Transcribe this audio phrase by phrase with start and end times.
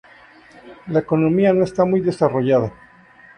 [0.87, 2.73] La economía no está muy desarrollada.